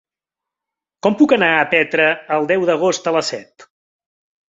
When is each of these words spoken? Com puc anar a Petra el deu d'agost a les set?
Com 1.09 1.17
puc 1.19 1.35
anar 1.37 1.51
a 1.59 1.69
Petra 1.75 2.09
el 2.39 2.51
deu 2.55 2.69
d'agost 2.73 3.11
a 3.13 3.17
les 3.19 3.35
set? 3.37 3.73